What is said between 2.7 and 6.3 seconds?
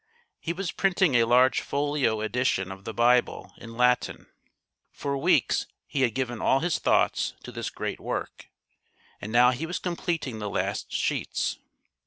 of the Bible in Latin. For weeks he had